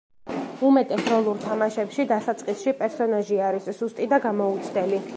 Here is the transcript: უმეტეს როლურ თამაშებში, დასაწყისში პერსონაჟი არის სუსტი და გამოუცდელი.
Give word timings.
უმეტეს 0.69 1.03
როლურ 1.15 1.37
თამაშებში, 1.43 2.07
დასაწყისში 2.13 2.75
პერსონაჟი 2.83 3.41
არის 3.51 3.73
სუსტი 3.81 4.13
და 4.17 4.25
გამოუცდელი. 4.29 5.07